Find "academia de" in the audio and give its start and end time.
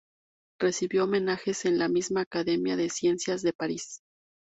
2.21-2.89